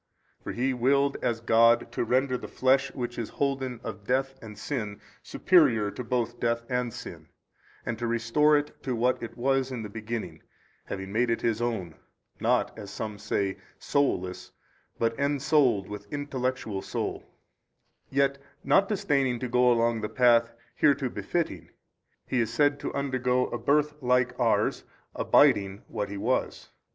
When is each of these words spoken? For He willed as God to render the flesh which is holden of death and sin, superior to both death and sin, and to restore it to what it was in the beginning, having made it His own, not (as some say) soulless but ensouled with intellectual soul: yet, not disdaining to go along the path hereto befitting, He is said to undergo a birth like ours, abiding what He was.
For 0.43 0.51
He 0.51 0.73
willed 0.73 1.15
as 1.21 1.41
God 1.41 1.91
to 1.91 2.03
render 2.03 2.35
the 2.35 2.47
flesh 2.47 2.91
which 2.95 3.19
is 3.19 3.29
holden 3.29 3.79
of 3.83 4.03
death 4.03 4.33
and 4.41 4.57
sin, 4.57 4.99
superior 5.21 5.91
to 5.91 6.03
both 6.03 6.39
death 6.39 6.63
and 6.71 6.91
sin, 6.91 7.27
and 7.85 7.99
to 7.99 8.07
restore 8.07 8.57
it 8.57 8.81
to 8.81 8.95
what 8.95 9.21
it 9.21 9.37
was 9.37 9.71
in 9.71 9.83
the 9.83 9.89
beginning, 9.91 10.41
having 10.85 11.11
made 11.11 11.29
it 11.29 11.41
His 11.41 11.61
own, 11.61 11.93
not 12.39 12.75
(as 12.79 12.89
some 12.89 13.19
say) 13.19 13.57
soulless 13.77 14.51
but 14.97 15.13
ensouled 15.19 15.87
with 15.87 16.11
intellectual 16.11 16.81
soul: 16.81 17.23
yet, 18.09 18.39
not 18.63 18.89
disdaining 18.89 19.37
to 19.37 19.47
go 19.47 19.71
along 19.71 20.01
the 20.01 20.09
path 20.09 20.49
hereto 20.77 21.09
befitting, 21.09 21.69
He 22.25 22.39
is 22.41 22.51
said 22.51 22.79
to 22.79 22.93
undergo 22.95 23.45
a 23.49 23.59
birth 23.59 23.93
like 24.01 24.33
ours, 24.39 24.83
abiding 25.13 25.83
what 25.87 26.09
He 26.09 26.17
was. 26.17 26.71